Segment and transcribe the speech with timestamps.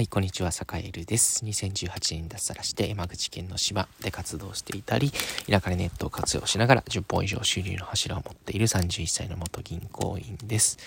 [0.00, 1.44] はい、こんにちは、坂井るです。
[1.44, 5.12] 2018年脱サラして山口県の島で活動していたり、
[5.46, 10.78] 田舎でネットを活用しながら10本以上収入の柱を持っている31歳の元銀行員です。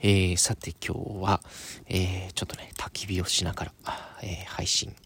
[0.00, 1.42] えー、さて今日は、
[1.88, 3.72] えー、ちょっとね、焚き火をしながら、
[4.22, 4.96] えー、配信、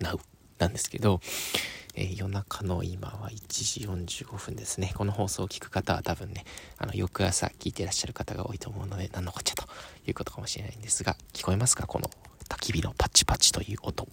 [0.00, 0.18] なう、
[0.58, 1.20] なんですけど、
[1.94, 4.90] えー、夜中の今は1時45分ですね。
[4.96, 6.44] この放送を聞く方は多分ね、
[6.76, 9.62] あの、翌朝聞いてらっしゃる方が多いと思うので、何のこっちゃと
[10.08, 11.86] いうことかもしれないんですが、聞こえますか？
[11.86, 12.10] この
[12.70, 14.06] 焚き火のパチパチという音。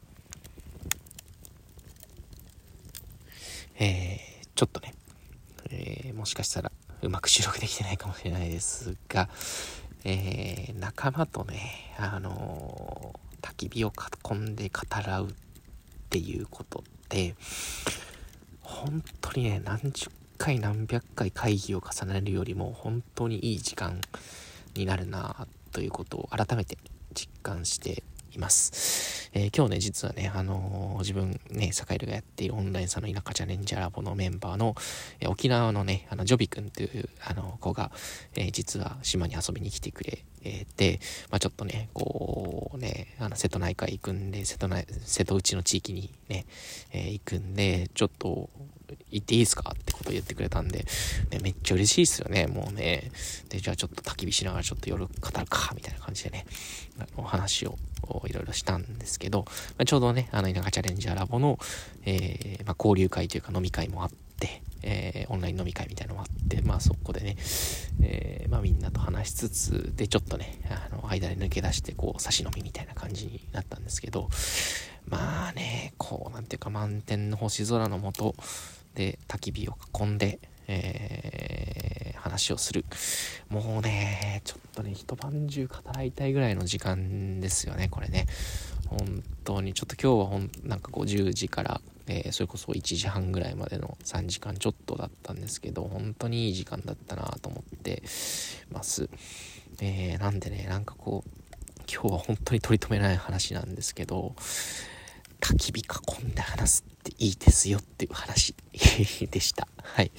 [3.78, 4.96] えー、ちょっとね、
[5.70, 6.72] えー、もしかしたら
[7.04, 9.30] うまく収録できてないかもしれないですが、
[10.04, 13.94] えー、仲間とね、あのー、焚き火を
[14.32, 15.34] 囲んで語らうっ
[16.10, 17.36] ていうことって、
[18.62, 24.02] 本当にね、何十回何百回会議を重ねるよりも本当にいい時間
[24.74, 26.80] になるなということを改めて
[27.14, 28.02] 実感して
[28.34, 29.30] います。
[29.34, 34.76] えー、今日ね、実はね、あのー、自分ね、サカイルがやっているオンラインさんの田舎チャレンジャーラボのメンバーの、
[35.20, 37.92] えー、沖縄のね、あの、ジョビ君っていう、あの、子が、
[38.36, 40.26] え実は島に遊びに来てくれ
[40.76, 46.46] て、まあ、ちょっとね、こうね、あの、瀬戸内海行くんで、瀬戸内、瀬戸内の地域にね、
[46.92, 48.50] え行くんで、ちょっと、
[49.12, 50.86] 行っていいですかってことを言ってくれたんで、
[51.32, 53.12] ね、めっちゃ嬉しいっすよね、もうね。
[53.50, 56.46] で、じゃあちょっと焚き火しながらちょっと夜語るか、みたいな感じでね、
[57.00, 57.78] あの、話を
[58.28, 59.46] いろいろしたんですけど、
[59.78, 61.60] まあ、ちょうどね、あの、田舎チャレンジャーラボの、
[62.06, 67.36] えー、まあ、交流会というか飲み会もあって、えー、オンライン飲み会みたいなのもあって、まあそこでね、
[68.02, 74.30] えー、まあみんなと話しつつ、で、ちょっとね、あの、間で抜け出して、こう、差し飲みみたいな感じになったんですけど、
[75.08, 78.36] まあね、こう、なんていうか、満天の星空のもと、
[78.94, 82.86] で、焚き火を囲んで、えー、話をする。
[83.50, 88.26] もうね、ちょっとね、一晩中語らいたいぐらいの時間ですよね、これね。
[88.88, 98.04] 本当に、ちょっと今日はほん、なんかこう10時から、えー、それこそ1時半ぐらいまでの3時間ちょっとだったんですけど、本当にいい時間だったなと思って
[98.72, 99.10] ます。
[99.82, 101.30] えー、なんでね、なんかこう、
[101.92, 104.36] 今日は本当に取り留めない話なんですけど、
[105.40, 105.82] 焚き火
[106.22, 108.56] 囲んで話すっていいですよっていう話
[109.32, 109.68] でした。
[109.82, 110.12] はい。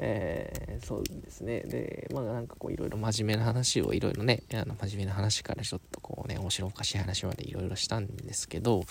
[0.00, 1.60] えー、そうですね。
[1.60, 8.86] で、まあなんかこういろいろ真面目な話をいろいろね、あの真面目な話からちょっとこうね、面白おかしい話までいろいろしたんですけど、やっ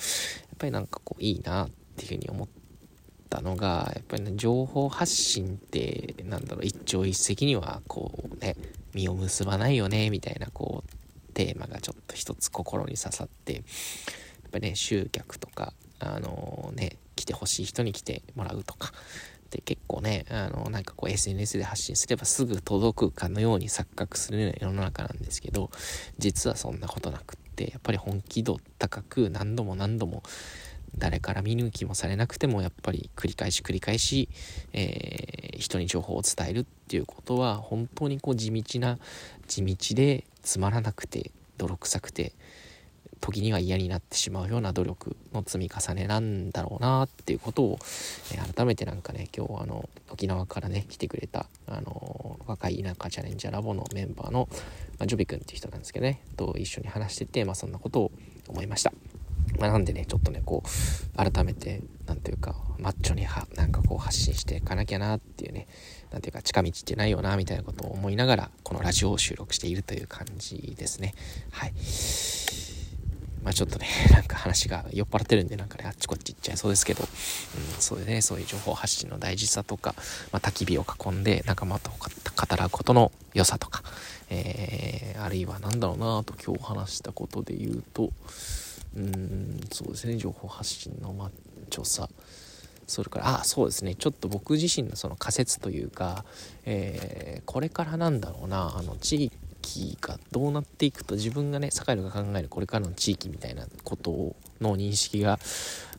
[0.57, 2.47] ぱりなんかこういいなっていうふうに思っ
[3.29, 8.55] たのが、やっぱりね、情報発信って、なんだろう、一朝一夕にはこうね、
[8.93, 13.63] 実を結ばないよね、みたいなこう、テーマがちょっと一つ心に刺さって、やっ
[14.51, 18.91] ぱりね、集客とか、あのー、ね、来てほしい人に来てもらうとか、
[19.47, 25.71] って結構ね、あの、なんかこう SNS で発信すればすぐ届くかのように錯覚するような世の中なんですけど、
[26.17, 30.21] 実はそんなことなくって、やっぱり本気度高く何度も何度も
[30.97, 34.29] 誰から見抜きもされなくてもやっぱり繰り返し繰り返し、
[34.73, 38.97] えー、人に情報を伝えるっていうことは本当にこう地道な
[39.47, 42.33] 地道でつまらなくて泥臭くて
[43.19, 47.79] 時には嫌になってしまうような努力の積み重ねなんだろうなっていうことを、
[48.33, 54.47] え、改めてなんかね今日あの沖縄からね来てくれたあの若い田舎チャレンジャーラボのメンバーの、
[54.99, 58.11] まあ、ジョビ君っていう人なんですけどねと一緒に話してて、まあ、そんなことを
[58.47, 58.93] 思いました。
[59.59, 65.67] まあ、なんでねちょっとねこう改めて何ていうかマッチョにはなんかこう発信していかなきゃなっていうね
[66.11, 71.13] 何ていうか近道ってないよなみたいなことを思いながらこのラジオを収録しているという感じですね
[71.51, 71.73] はい。
[73.47, 79.95] まあちょっとね、なんか話が酔っ払ってるんで、なんかね、あっちこっち行っちゃいそうですけど、うん、そういうね、そういう情報発信の大事さとか、
[80.33, 81.97] まあ、焚き火を囲んで仲間と語
[82.57, 83.83] らうことの良さとか、
[84.29, 88.11] えー、あるいは何だろうなと今日話したことで言うと、
[88.97, 91.29] うん、そうですね、情報発信のマッ
[91.69, 92.09] チョさ、
[92.85, 96.25] それから、あ、そうですね、ちょっと僕自身のその仮説というか、
[96.65, 99.31] えー、これからなんだろうな、あの、地
[99.67, 105.39] 域がどうなっていくと自分がね坂井が考えるこれからの地域みたいなことの認識が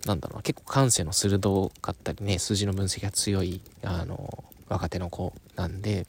[0.06, 6.06] なんだろう結構感性の鋭かったりね数字の分析が強いあの若手の子なんで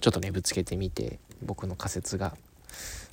[0.00, 2.36] ちょっとねぶつけてみて僕の仮説が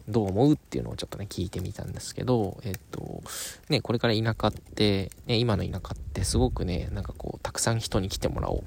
[0.08, 3.24] どう思うっていうのをちょっとね聞いてみたんですけどえっと
[3.70, 8.64] ねこれから田舎って、ね、今の田舎ってすごくねなんかこうたくさん人に来てもらおう。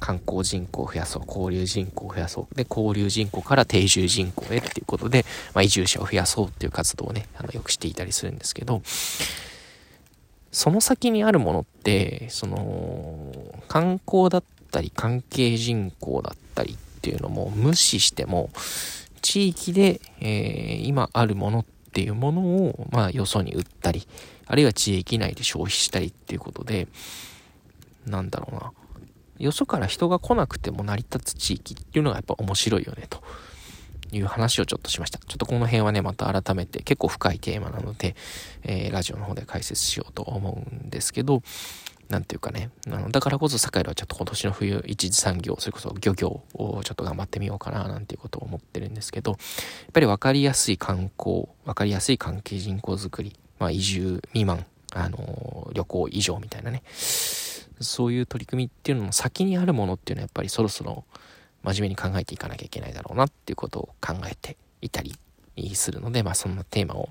[0.00, 2.54] 観光人口を増やそう、交流人口を増やそう。
[2.54, 5.24] で、交流人口から定住人口へっていうことで、
[5.54, 8.82] まあ、移住者を増やそうっていう活動をね、あの、よくしていたりするんですけど、
[10.50, 13.32] その先にあるものって、その、
[13.68, 18.50] 観光だったり、関係人口だったりっていうのも無視しても、
[19.22, 24.06] 地域で、えー、今あるものっていうものを、まあ、よそに売ったり、
[24.46, 26.88] あるいは地域内で消費したりっていうことで、
[28.06, 28.72] なんだろうな。
[29.40, 33.22] よそから人が来なくても成り立つ地域っていうのがやっぱ面白いよね、と。
[34.12, 35.18] いう話をちょっとしました。
[35.18, 38.16] ちょっとこの辺はね、また改めて結構深いテーマなので、
[38.64, 41.42] えー、ラジオの方で解説しようと思うんですけど、
[42.08, 49.38] なんていうかね、あのだからこそ堺はちょっと今年の冬一次産業、それこそ漁業をちょっと頑張ってみようかななんていうことを思ってるんですけど、やっ
[49.92, 56.82] ぱり分かりやすい観光、分かりやすい関係人口づくり、まあ移住未満、あの旅行以上みたいなね、
[57.80, 61.04] そういう取り組みっていうのも先にあるものっていうのはやっぱりそろそろ
[61.62, 65.14] 真面目に考えていかなきゃいけないだろうなっていうことを考えていたり
[65.74, 67.10] するので、まあそんなテーマを、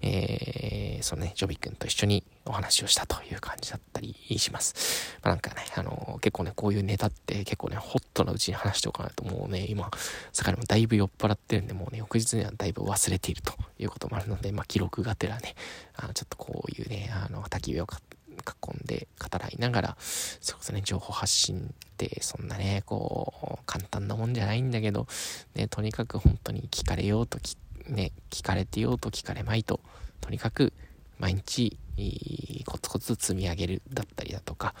[0.00, 5.18] えー、そのね、ジョビ君と一緒にお話をしたという感じだったりします。
[5.22, 9.90] まあ、なんかね、あのー、結構ね、こういうネタって結構ね、ホットなうちに話しておかないともうね、今、
[10.32, 15.54] 坂もだいぶ酔っ払ってるんで、もうね、翌日にはだいぶ忘れているということもあるので、まあ記録がてらね、
[15.96, 25.06] あの、ちょっとこういうね、あの、焚き火を買って囲んで語らいながら、それこそね、情報発信ってそんなね、こう、簡単なもんじゃないんだけど、
[25.54, 27.38] ね、とにかく本当に聞かれようと
[27.88, 29.80] ね、聞かれてようと聞かれまいと、
[30.20, 30.72] とにかく
[31.18, 31.78] 毎日、
[32.66, 34.74] コツコツ積み上げるだったりだとか、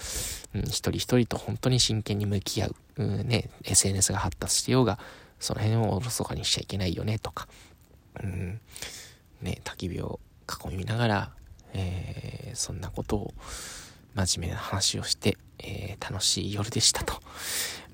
[0.54, 4.98] うん、一人一人と本当に真剣に向き合う、うんね、SNS が発達してようが、
[5.38, 7.48] その辺をおろそかにしちゃいけないよねとか、
[8.22, 8.60] うん、
[9.40, 10.20] ね、焚き火を
[10.68, 11.30] 囲みながら、
[11.72, 13.34] えー、そんなことを
[14.14, 17.20] 真面目な話をして、えー、楽しい夜でしたと。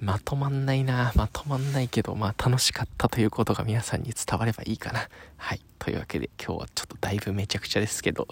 [0.01, 5.09] まとまんないなまとまんないけど、まあ楽しかったということが皆さんに伝わればいいかな。
[5.37, 5.61] はい。
[5.79, 8.29] というわけで今日はちょっとだいぶめちゃくちゃですけど、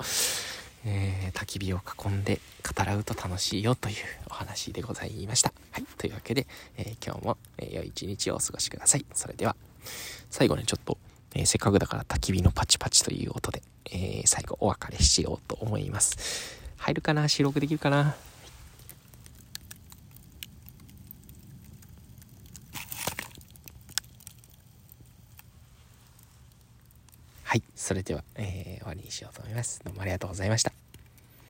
[0.84, 3.96] えー、焚き火を囲んで語らうと楽しいよという
[4.30, 5.52] お話でございました。
[5.72, 5.84] はい。
[5.98, 6.46] というわけで、
[6.76, 9.04] えー、今日も、良い一日をお過ごしください。
[9.12, 9.56] それでは、
[10.30, 10.98] 最後にちょっと、
[11.38, 13.62] えせっかくだから焚き火のパチパチという音で、
[13.92, 16.56] え最後お別れしようと思います。
[16.78, 17.28] 入るかな？
[17.28, 18.16] 収録できるかな？
[27.44, 27.62] はい。
[27.74, 29.82] それでは、えー、終わりにしようと思います。
[29.84, 30.72] どうもありがとうございました。